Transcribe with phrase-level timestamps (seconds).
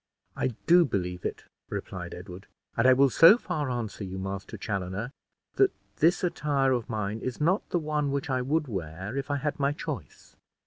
[0.35, 5.11] "I do believe it," replied Edward; "and I will so far answer you, Master Chaloner,
[5.57, 9.35] that this attire of mine is not the one which I would wear, if I
[9.35, 10.35] had my choice."